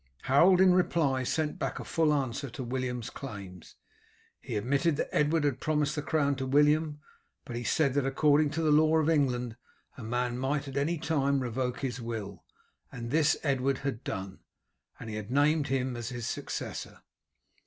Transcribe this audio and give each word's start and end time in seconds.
Harold 0.23 0.59
in 0.59 0.73
reply 0.73 1.21
sent 1.21 1.59
back 1.59 1.77
a 1.79 1.83
full 1.85 2.11
answer 2.11 2.49
to 2.49 2.63
William's 2.63 3.11
claims. 3.11 3.75
He 4.39 4.55
admitted 4.55 4.95
that 4.95 5.15
Edward 5.15 5.43
had 5.43 5.59
promised 5.59 5.95
the 5.95 6.01
crown 6.01 6.35
to 6.37 6.47
William, 6.47 6.99
but 7.45 7.55
he 7.55 7.63
said 7.63 7.93
that 7.93 8.07
according 8.07 8.49
to 8.49 8.63
the 8.63 8.71
law 8.71 8.97
of 8.97 9.11
England 9.11 9.57
a 9.99 10.03
man 10.03 10.39
might 10.39 10.67
at 10.67 10.75
any 10.75 10.97
time 10.97 11.39
revoke 11.39 11.81
his 11.81 12.01
will, 12.01 12.43
and 12.91 13.11
this 13.11 13.37
Edward 13.43 13.77
had 13.85 14.03
done, 14.03 14.39
and 14.99 15.11
had 15.11 15.29
named 15.29 15.67
him 15.67 15.95
as 15.95 16.09
his 16.09 16.25
successor. 16.25 17.01